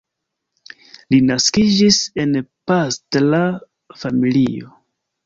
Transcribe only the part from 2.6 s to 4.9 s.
pastra familio.